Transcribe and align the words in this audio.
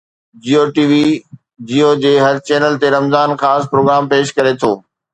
جيو 0.43 0.63
T 0.75 0.83
V 0.91 1.03
Geo 1.69 1.89
جي 2.05 2.13
هر 2.25 2.35
چينل 2.49 2.73
تي 2.83 2.87
رمضان 2.97 3.29
خاص 3.41 3.63
پروگرام 3.73 4.03
پيش 4.13 4.27
ڪري 4.37 4.53
ٿو 4.61 4.71